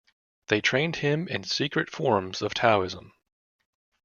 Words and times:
They 0.47 0.61
trained 0.61 0.95
him 0.95 1.27
in 1.27 1.43
secret 1.43 1.87
forms 1.87 2.41
of 2.41 2.55
Taoism. 2.55 3.13